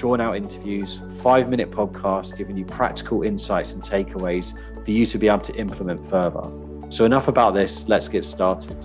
drawn 0.00 0.18
out 0.18 0.34
interviews, 0.34 1.02
five 1.18 1.50
minute 1.50 1.70
podcasts 1.70 2.34
giving 2.34 2.56
you 2.56 2.64
practical 2.64 3.22
insights 3.22 3.74
and 3.74 3.82
takeaways 3.82 4.54
for 4.82 4.92
you 4.92 5.04
to 5.04 5.18
be 5.18 5.28
able 5.28 5.40
to 5.40 5.54
implement 5.56 6.04
further. 6.08 6.40
So, 6.88 7.04
enough 7.04 7.28
about 7.28 7.52
this, 7.52 7.86
let's 7.86 8.08
get 8.08 8.24
started. 8.24 8.82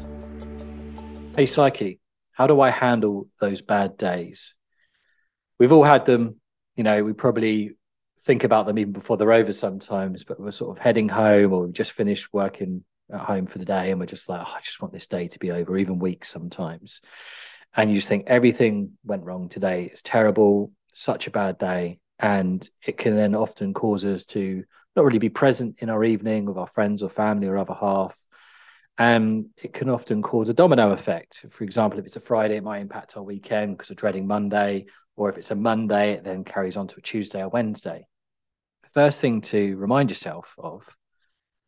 Hey, 1.37 1.45
Psyche, 1.45 2.01
how 2.33 2.47
do 2.47 2.59
I 2.59 2.69
handle 2.69 3.29
those 3.39 3.61
bad 3.61 3.97
days? 3.97 4.55
We've 5.57 5.71
all 5.71 5.85
had 5.85 6.05
them, 6.05 6.41
you 6.75 6.83
know, 6.83 7.01
we 7.01 7.13
probably 7.13 7.77
think 8.23 8.43
about 8.43 8.65
them 8.65 8.77
even 8.77 8.91
before 8.91 9.15
they're 9.15 9.31
over 9.31 9.53
sometimes, 9.53 10.25
but 10.25 10.37
we're 10.37 10.51
sort 10.51 10.77
of 10.77 10.83
heading 10.83 11.07
home 11.07 11.53
or 11.53 11.61
we've 11.61 11.73
just 11.73 11.93
finished 11.93 12.27
working 12.33 12.83
at 13.09 13.21
home 13.21 13.45
for 13.45 13.57
the 13.57 13.63
day 13.63 13.89
and 13.89 14.01
we're 14.01 14.05
just 14.05 14.27
like, 14.27 14.41
oh, 14.45 14.53
I 14.53 14.59
just 14.59 14.81
want 14.81 14.93
this 14.93 15.07
day 15.07 15.29
to 15.29 15.39
be 15.39 15.51
over, 15.51 15.77
even 15.77 15.97
weeks 15.97 16.27
sometimes. 16.27 16.99
And 17.73 17.89
you 17.89 17.95
just 17.95 18.09
think 18.09 18.25
everything 18.27 18.97
went 19.05 19.23
wrong 19.23 19.47
today. 19.47 19.89
It's 19.93 20.01
terrible, 20.01 20.73
such 20.95 21.27
a 21.27 21.31
bad 21.31 21.57
day. 21.57 21.99
And 22.17 22.67
it 22.85 22.97
can 22.97 23.15
then 23.15 23.35
often 23.35 23.73
cause 23.73 24.05
us 24.05 24.25
to 24.27 24.63
not 24.95 25.03
really 25.03 25.19
be 25.19 25.29
present 25.29 25.75
in 25.79 25.89
our 25.89 26.03
evening 26.03 26.45
with 26.45 26.57
our 26.57 26.67
friends 26.67 27.03
or 27.03 27.09
family 27.09 27.47
or 27.47 27.57
other 27.57 27.73
half. 27.73 28.17
And 28.97 29.47
it 29.61 29.73
can 29.73 29.89
often 29.89 30.21
cause 30.21 30.47
a 30.47 30.53
domino 30.53 30.91
effect. 30.91 31.45
For 31.49 31.65
example, 31.65 31.99
if 31.99 32.05
it's 32.05 32.15
a 32.15 32.21
Friday, 32.21 32.55
it 32.55 32.63
might 32.63 32.79
impact 32.79 33.17
our 33.17 33.23
weekend 33.23 33.77
because 33.77 33.89
we're 33.89 33.95
dreading 33.95 34.25
Monday. 34.25 34.85
Or 35.17 35.29
if 35.29 35.37
it's 35.37 35.51
a 35.51 35.55
Monday, 35.55 36.13
it 36.13 36.23
then 36.23 36.45
carries 36.45 36.77
on 36.77 36.87
to 36.87 36.95
a 36.97 37.01
Tuesday 37.01 37.41
or 37.41 37.49
Wednesday. 37.49 38.07
The 38.83 38.89
first 38.89 39.19
thing 39.19 39.41
to 39.41 39.75
remind 39.75 40.09
yourself 40.09 40.55
of 40.57 40.83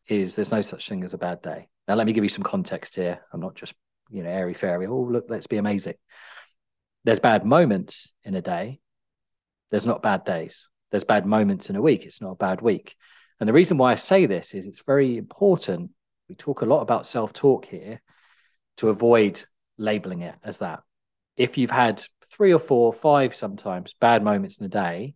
is 0.06 0.34
there's 0.34 0.52
no 0.52 0.62
such 0.62 0.88
thing 0.88 1.04
as 1.04 1.12
a 1.12 1.18
bad 1.18 1.42
day. 1.42 1.68
Now, 1.86 1.94
let 1.94 2.06
me 2.06 2.14
give 2.14 2.24
you 2.24 2.30
some 2.30 2.42
context 2.42 2.96
here. 2.96 3.20
I'm 3.32 3.40
not 3.40 3.54
just, 3.54 3.74
you 4.10 4.22
know, 4.22 4.30
airy 4.30 4.54
fairy. 4.54 4.86
Oh, 4.86 5.08
look, 5.10 5.26
let's 5.28 5.46
be 5.46 5.58
amazing. 5.58 5.94
There's 7.04 7.20
bad 7.20 7.44
moments 7.44 8.10
in 8.24 8.34
a 8.34 8.42
day. 8.42 8.80
There's 9.70 9.86
not 9.86 10.02
bad 10.02 10.24
days. 10.24 10.68
There's 10.90 11.04
bad 11.04 11.26
moments 11.26 11.70
in 11.70 11.76
a 11.76 11.82
week. 11.82 12.04
It's 12.04 12.20
not 12.20 12.32
a 12.32 12.36
bad 12.36 12.60
week. 12.60 12.96
And 13.40 13.48
the 13.48 13.52
reason 13.52 13.78
why 13.78 13.92
I 13.92 13.96
say 13.96 14.26
this 14.26 14.54
is 14.54 14.66
it's 14.66 14.80
very 14.80 15.16
important. 15.16 15.90
We 16.28 16.34
talk 16.34 16.62
a 16.62 16.66
lot 16.66 16.80
about 16.80 17.06
self 17.06 17.32
talk 17.32 17.66
here 17.66 18.00
to 18.78 18.88
avoid 18.88 19.42
labeling 19.76 20.22
it 20.22 20.34
as 20.42 20.58
that. 20.58 20.80
If 21.36 21.58
you've 21.58 21.70
had 21.70 22.02
three 22.30 22.52
or 22.52 22.58
four, 22.58 22.92
five 22.92 23.34
sometimes 23.34 23.94
bad 24.00 24.22
moments 24.22 24.58
in 24.58 24.66
a 24.66 24.68
day, 24.68 25.14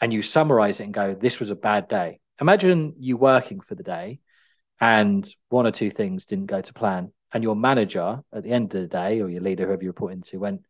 and 0.00 0.12
you 0.12 0.22
summarize 0.22 0.80
it 0.80 0.84
and 0.84 0.94
go, 0.94 1.14
This 1.14 1.38
was 1.38 1.50
a 1.50 1.56
bad 1.56 1.88
day. 1.88 2.20
Imagine 2.40 2.94
you 2.98 3.16
working 3.16 3.60
for 3.60 3.74
the 3.74 3.82
day 3.82 4.20
and 4.80 5.28
one 5.48 5.66
or 5.66 5.70
two 5.70 5.90
things 5.90 6.26
didn't 6.26 6.46
go 6.46 6.60
to 6.60 6.72
plan. 6.74 7.12
And 7.32 7.42
your 7.42 7.56
manager 7.56 8.20
at 8.32 8.42
the 8.42 8.50
end 8.50 8.74
of 8.74 8.82
the 8.82 8.86
day, 8.86 9.20
or 9.20 9.28
your 9.28 9.40
leader, 9.40 9.66
whoever 9.66 9.82
you 9.82 9.88
report 9.88 10.12
into, 10.12 10.38
went, 10.38 10.62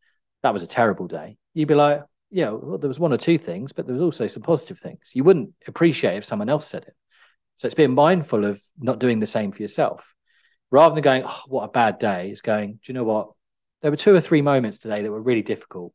That 0.42 0.52
was 0.52 0.62
a 0.62 0.66
terrible 0.66 1.08
day. 1.08 1.36
You'd 1.52 1.68
be 1.68 1.74
like, 1.74 2.02
yeah, 2.30 2.50
well, 2.50 2.78
there 2.78 2.88
was 2.88 2.98
one 2.98 3.12
or 3.12 3.16
two 3.16 3.38
things, 3.38 3.72
but 3.72 3.86
there 3.86 3.94
was 3.94 4.02
also 4.02 4.26
some 4.26 4.42
positive 4.42 4.78
things. 4.78 5.12
You 5.14 5.24
wouldn't 5.24 5.52
appreciate 5.66 6.16
if 6.16 6.24
someone 6.24 6.48
else 6.48 6.66
said 6.66 6.84
it. 6.84 6.94
So 7.56 7.66
it's 7.66 7.74
being 7.74 7.94
mindful 7.94 8.44
of 8.44 8.60
not 8.78 8.98
doing 8.98 9.20
the 9.20 9.26
same 9.26 9.52
for 9.52 9.62
yourself. 9.62 10.12
Rather 10.70 10.94
than 10.94 11.04
going, 11.04 11.22
oh, 11.26 11.42
what 11.46 11.62
a 11.62 11.68
bad 11.68 11.98
day, 11.98 12.30
it's 12.30 12.40
going, 12.40 12.72
do 12.72 12.80
you 12.86 12.94
know 12.94 13.04
what? 13.04 13.30
There 13.82 13.90
were 13.90 13.96
two 13.96 14.14
or 14.14 14.20
three 14.20 14.42
moments 14.42 14.78
today 14.78 15.02
that 15.02 15.10
were 15.10 15.22
really 15.22 15.42
difficult. 15.42 15.92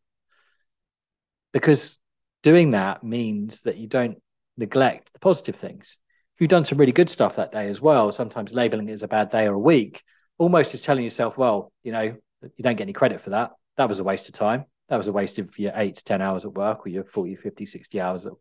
Because 1.51 1.97
doing 2.43 2.71
that 2.71 3.03
means 3.03 3.61
that 3.61 3.77
you 3.77 3.87
don't 3.87 4.21
neglect 4.55 5.11
the 5.11 5.19
positive 5.19 5.55
things. 5.55 5.97
If 6.35 6.41
you've 6.41 6.49
done 6.49 6.63
some 6.63 6.77
really 6.77 6.93
good 6.93 7.09
stuff 7.09 7.35
that 7.35 7.51
day 7.51 7.67
as 7.67 7.81
well, 7.81 8.11
sometimes 8.13 8.53
labeling 8.53 8.87
it 8.87 8.93
as 8.93 9.03
a 9.03 9.07
bad 9.09 9.29
day 9.29 9.47
or 9.47 9.55
a 9.55 9.59
week 9.59 10.03
almost 10.37 10.73
is 10.73 10.83
telling 10.83 11.03
yourself, 11.03 11.37
well, 11.37 11.73
you 11.83 11.91
know, 11.91 12.15
you 12.43 12.63
don't 12.63 12.77
get 12.77 12.83
any 12.83 12.93
credit 12.93 13.19
for 13.19 13.31
that. 13.31 13.51
That 13.75 13.89
was 13.89 13.99
a 13.99 14.05
waste 14.05 14.29
of 14.29 14.35
time 14.35 14.65
that 14.89 14.97
was 14.97 15.07
a 15.07 15.13
waste 15.13 15.39
of 15.39 15.57
your 15.57 15.71
eight 15.75 15.97
to 15.97 16.03
10 16.03 16.21
hours 16.21 16.45
at 16.45 16.53
work 16.53 16.85
or 16.85 16.89
your 16.89 17.03
40, 17.03 17.35
50, 17.35 17.65
60 17.65 18.01
hours 18.01 18.25
of, 18.25 18.37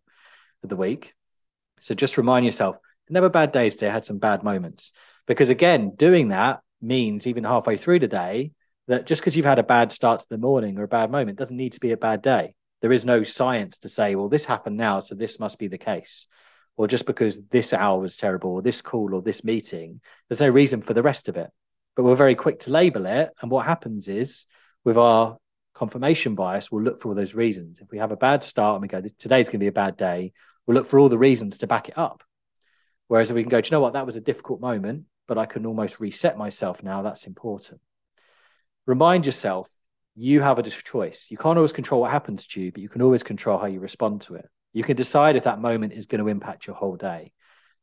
the 0.65 0.75
week. 0.75 1.15
So 1.79 1.95
just 1.95 2.19
remind 2.19 2.45
yourself, 2.45 2.77
never 3.09 3.29
bad 3.29 3.53
days 3.53 3.77
They 3.77 3.89
had 3.89 4.05
some 4.05 4.19
bad 4.19 4.43
moments. 4.43 4.91
Because 5.29 5.51
again, 5.51 5.93
doing 5.95 6.29
that 6.29 6.61
means 6.83 7.29
even 7.29 7.45
halfway 7.45 7.77
through 7.77 8.01
the 8.01 8.09
day 8.09 8.51
that 8.89 9.07
just 9.07 9.21
because 9.21 9.37
you've 9.37 9.47
had 9.47 9.61
a 9.61 9.63
bad 9.63 9.93
start 9.93 10.21
to 10.21 10.27
the 10.29 10.39
morning 10.39 10.79
or 10.79 10.83
a 10.83 10.89
bad 10.89 11.13
moment 11.13 11.39
doesn't 11.39 11.57
need 11.57 11.75
to 11.75 11.81
be 11.81 11.93
a 11.93 11.97
bad 11.97 12.23
day. 12.23 12.57
There 12.81 12.93
is 12.93 13.05
no 13.05 13.23
science 13.23 13.79
to 13.79 13.89
say, 13.89 14.17
well, 14.17 14.29
this 14.29 14.47
happened 14.47 14.77
now, 14.77 14.99
so 15.01 15.15
this 15.15 15.39
must 15.39 15.59
be 15.59 15.69
the 15.69 15.79
case. 15.79 16.27
Or 16.77 16.89
just 16.89 17.07
because 17.07 17.41
this 17.51 17.73
hour 17.73 18.01
was 18.01 18.17
terrible, 18.17 18.51
or 18.51 18.63
this 18.63 18.81
call, 18.81 19.15
or 19.15 19.23
this 19.23 19.45
meeting, 19.45 20.01
there's 20.29 20.41
no 20.41 20.49
reason 20.49 20.81
for 20.81 20.95
the 20.95 21.03
rest 21.03 21.29
of 21.29 21.37
it. 21.37 21.51
But 21.97 22.05
we're 22.05 22.17
very 22.17 22.37
quick 22.37 22.61
to 22.61 22.71
label 22.71 23.07
it. 23.07 23.31
And 23.41 23.51
what 23.51 23.67
happens 23.67 24.09
is 24.09 24.47
with 24.85 24.97
our 24.97 25.39
confirmation 25.79 26.35
bias, 26.35 26.73
we'll 26.73 26.83
look 26.83 27.01
for 27.01 27.09
all 27.09 27.15
those 27.15 27.35
reasons. 27.35 27.79
If 27.81 27.91
we 27.93 27.99
have 27.99 28.11
a 28.11 28.17
bad 28.17 28.43
start 28.43 28.75
and 28.75 28.83
we 28.83 28.89
go, 28.89 29.01
today's 29.19 29.47
going 29.47 29.61
to 29.61 29.65
be 29.65 29.69
a 29.69 29.73
bad 29.73 29.97
day, 29.97 30.33
we'll 30.67 30.75
look 30.75 30.89
for 30.89 30.99
all 30.99 31.09
the 31.09 31.17
reasons 31.17 31.59
to 31.59 31.69
back 31.69 31.89
it 31.89 31.97
up. 31.97 32.25
Whereas 33.07 33.31
if 33.31 33.37
we 33.37 33.43
can 33.43 33.49
go, 33.49 33.61
do 33.61 33.69
you 33.69 33.71
know 33.71 33.81
what, 33.81 33.93
that 33.93 34.05
was 34.05 34.17
a 34.17 34.21
difficult 34.21 34.61
moment, 34.61 35.05
but 35.29 35.39
I 35.39 35.47
can 35.47 35.65
almost 35.67 36.01
reset 36.01 36.37
myself 36.37 36.83
now, 36.83 37.03
that's 37.03 37.27
important. 37.27 37.81
Remind 38.87 39.25
yourself 39.25 39.69
you 40.17 40.43
have 40.43 40.59
a 40.59 40.65
choice. 40.65 41.27
You 41.31 41.37
can't 41.37 41.57
always 41.57 41.73
control 41.73 42.01
what 42.01 42.11
happens 42.11 42.47
to 42.49 42.61
you, 42.61 42.73
but 42.73 42.83
you 42.83 42.89
can 42.89 43.03
always 43.03 43.23
control 43.23 43.57
how 43.57 43.67
you 43.67 43.79
respond 43.79 44.23
to 44.23 44.35
it. 44.35 44.49
You 44.73 44.83
can 44.83 44.97
decide 44.97 45.37
if 45.37 45.45
that 45.45 45.61
moment 45.61 45.93
is 45.93 46.07
going 46.07 46.23
to 46.23 46.29
impact 46.29 46.67
your 46.67 46.75
whole 46.75 46.97
day. 46.97 47.33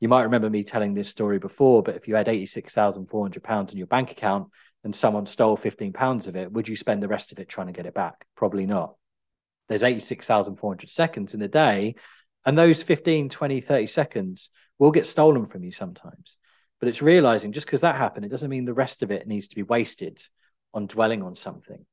You 0.02 0.10
might 0.10 0.24
remember 0.24 0.50
me 0.50 0.66
telling 0.66 0.94
this 0.94 1.10
story 1.10 1.40
before, 1.40 1.82
but 1.82 1.96
if 1.96 2.10
you 2.10 2.16
had 2.16 2.28
£86,400 2.28 3.72
in 3.72 3.78
your 3.78 3.88
bank 3.88 4.12
account 4.12 4.50
and 4.86 4.96
someone 4.96 5.26
stole 5.26 5.58
15 5.58 5.94
pounds 5.94 6.28
of 6.28 6.36
it, 6.36 6.52
would 6.52 6.70
you 6.70 6.76
spend 6.76 7.02
the 7.02 7.08
rest 7.08 7.32
of 7.32 7.40
it 7.40 7.50
trying 7.50 7.68
to 7.68 7.74
get 7.74 7.88
it 7.88 7.96
back? 7.96 8.26
Probably 8.36 8.68
not. 8.68 8.96
There's 9.68 9.84
86,400 9.84 10.92
seconds 10.92 11.34
in 11.34 11.42
a 11.42 11.48
day, 11.48 11.96
and 12.46 12.56
those 12.56 12.84
15, 12.84 13.30
20, 13.30 13.62
30 13.62 13.88
seconds 13.88 14.52
will 14.78 14.92
get 14.92 15.08
stolen 15.08 15.48
from 15.48 15.64
you 15.64 15.72
sometimes. 15.72 16.38
But 16.80 16.88
it's 16.88 17.02
realizing 17.02 17.52
just 17.52 17.66
because 17.66 17.82
that 17.82 17.96
happened, 17.96 18.26
it 18.26 18.30
doesn't 18.30 18.50
mean 18.50 18.66
the 18.66 18.76
rest 18.76 19.02
of 19.02 19.10
it 19.10 19.28
needs 19.28 19.48
to 19.48 19.56
be 19.56 19.64
wasted 19.64 20.22
on 20.72 20.86
dwelling 20.86 21.24
on 21.24 21.36
something. 21.36 21.84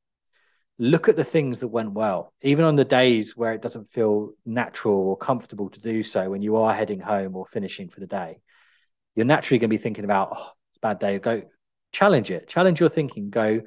Look 0.78 1.08
at 1.08 1.16
the 1.16 1.24
things 1.24 1.60
that 1.60 1.68
went 1.68 1.92
well, 1.92 2.34
even 2.42 2.66
on 2.66 2.76
the 2.76 2.84
days 2.84 3.34
where 3.34 3.54
it 3.54 3.62
doesn't 3.62 3.88
feel 3.88 4.32
natural 4.44 4.96
or 4.96 5.16
comfortable 5.16 5.70
to 5.70 5.80
do 5.80 6.02
so 6.02 6.28
when 6.28 6.42
you 6.42 6.56
are 6.56 6.74
heading 6.74 7.00
home 7.00 7.36
or 7.36 7.46
finishing 7.46 7.88
for 7.88 8.00
the 8.00 8.06
day. 8.06 8.40
You're 9.14 9.24
naturally 9.24 9.60
going 9.60 9.70
to 9.70 9.78
be 9.78 9.82
thinking 9.82 10.04
about, 10.04 10.32
oh, 10.36 10.50
it's 10.70 10.76
a 10.76 10.80
bad 10.80 10.98
day. 10.98 11.18
Go 11.18 11.42
challenge 11.92 12.30
it, 12.30 12.48
challenge 12.48 12.80
your 12.80 12.88
thinking. 12.88 13.30
Go, 13.30 13.62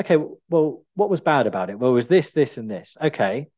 okay, 0.00 0.16
well, 0.48 0.84
what 0.94 1.10
was 1.10 1.20
bad 1.20 1.46
about 1.46 1.70
it? 1.70 1.78
Well, 1.78 1.92
was 1.92 2.06
this, 2.06 2.30
this, 2.30 2.56
and 2.56 2.70
this. 2.70 2.96
Okay, 3.00 3.48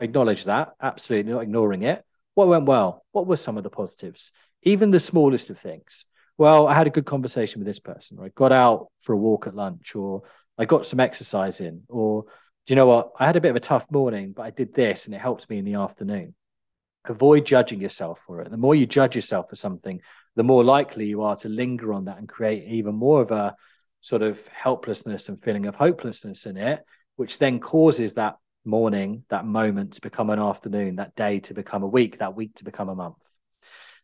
acknowledge 0.00 0.44
that. 0.44 0.72
Absolutely 0.80 1.32
not 1.32 1.42
ignoring 1.42 1.82
it. 1.82 2.04
What 2.34 2.48
went 2.48 2.66
well? 2.66 3.04
What 3.12 3.26
were 3.26 3.36
some 3.36 3.56
of 3.56 3.64
the 3.64 3.70
positives? 3.70 4.32
Even 4.62 4.90
the 4.90 5.00
smallest 5.00 5.50
of 5.50 5.58
things. 5.58 6.04
Well, 6.38 6.66
I 6.66 6.74
had 6.74 6.86
a 6.86 6.90
good 6.90 7.06
conversation 7.06 7.60
with 7.60 7.66
this 7.66 7.80
person, 7.80 8.18
or 8.18 8.26
I 8.26 8.28
got 8.30 8.52
out 8.52 8.88
for 9.02 9.12
a 9.12 9.16
walk 9.16 9.46
at 9.46 9.54
lunch, 9.54 9.94
or 9.94 10.22
I 10.56 10.64
got 10.64 10.86
some 10.86 11.00
exercise 11.00 11.60
in, 11.60 11.82
or 11.88 12.24
do 12.66 12.72
you 12.72 12.76
know 12.76 12.86
what? 12.86 13.12
I 13.18 13.26
had 13.26 13.36
a 13.36 13.40
bit 13.40 13.50
of 13.50 13.56
a 13.56 13.60
tough 13.60 13.90
morning, 13.90 14.32
but 14.32 14.42
I 14.42 14.50
did 14.50 14.74
this 14.74 15.06
and 15.06 15.14
it 15.14 15.20
helped 15.20 15.48
me 15.48 15.58
in 15.58 15.64
the 15.64 15.74
afternoon. 15.74 16.34
Avoid 17.06 17.46
judging 17.46 17.80
yourself 17.80 18.20
for 18.26 18.42
it. 18.42 18.50
The 18.50 18.58
more 18.58 18.74
you 18.74 18.86
judge 18.86 19.16
yourself 19.16 19.48
for 19.48 19.56
something, 19.56 20.00
the 20.36 20.42
more 20.42 20.64
likely 20.64 21.06
you 21.06 21.22
are 21.22 21.36
to 21.36 21.48
linger 21.48 21.92
on 21.92 22.04
that 22.06 22.18
and 22.18 22.28
create 22.28 22.64
even 22.68 22.94
more 22.94 23.20
of 23.20 23.30
a 23.30 23.54
sort 24.00 24.22
of 24.22 24.46
helplessness 24.48 25.28
and 25.28 25.42
feeling 25.42 25.66
of 25.66 25.74
hopelessness 25.74 26.46
in 26.46 26.56
it, 26.56 26.84
which 27.16 27.38
then 27.38 27.58
causes 27.58 28.14
that 28.14 28.36
morning, 28.64 29.24
that 29.28 29.44
moment 29.44 29.94
to 29.94 30.00
become 30.00 30.30
an 30.30 30.38
afternoon, 30.38 30.96
that 30.96 31.14
day 31.14 31.40
to 31.40 31.54
become 31.54 31.82
a 31.82 31.88
week, 31.88 32.18
that 32.18 32.34
week 32.34 32.54
to 32.54 32.64
become 32.64 32.88
a 32.88 32.94
month. 32.94 33.16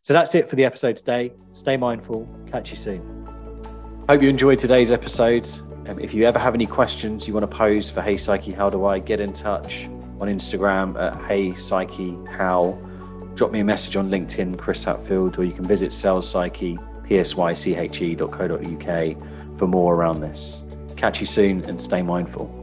So 0.03 0.13
that's 0.13 0.35
it 0.35 0.49
for 0.49 0.55
the 0.55 0.65
episode 0.65 0.97
today. 0.97 1.33
Stay 1.53 1.77
mindful. 1.77 2.27
Catch 2.47 2.69
you 2.71 2.77
soon. 2.77 4.05
Hope 4.07 4.21
you 4.21 4.29
enjoyed 4.29 4.59
today's 4.59 4.91
episode. 4.91 5.49
Um, 5.87 5.99
if 5.99 6.13
you 6.13 6.23
ever 6.23 6.39
have 6.39 6.53
any 6.53 6.65
questions 6.65 7.27
you 7.27 7.33
want 7.33 7.49
to 7.49 7.55
pose 7.55 7.89
for 7.89 8.01
Hey 8.01 8.17
Psyche, 8.17 8.51
how 8.51 8.69
do 8.69 8.85
I 8.85 8.99
get 8.99 9.19
in 9.19 9.33
touch 9.33 9.85
on 10.19 10.27
Instagram 10.27 10.97
at 11.01 11.21
Hey 11.25 11.55
Psyche 11.55 12.17
How 12.29 12.79
drop 13.37 13.51
me 13.51 13.59
a 13.59 13.63
message 13.63 13.95
on 13.95 14.09
LinkedIn, 14.09 14.57
Chris 14.57 14.83
Hatfield, 14.83 15.37
or 15.37 15.43
you 15.43 15.53
can 15.53 15.63
visit 15.63 15.93
Sales 15.93 16.27
Psyche, 16.27 16.77
psyche.co.uk 17.07 17.67
for 19.59 19.67
more 19.67 19.95
around 19.95 20.19
this. 20.19 20.63
Catch 20.95 21.19
you 21.19 21.27
soon 21.27 21.63
and 21.65 21.79
stay 21.79 22.01
mindful. 22.01 22.57